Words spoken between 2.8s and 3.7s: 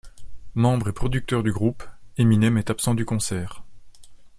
du concert.